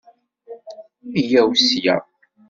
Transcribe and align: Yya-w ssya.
Yya-w 1.23 1.51
ssya. 1.61 1.95